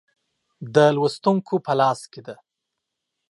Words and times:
د 0.75 0.77
لوستونکو 0.95 1.55
په 1.65 1.73
لاس 1.79 1.99
کې 2.11 2.21
ده. 2.27 2.35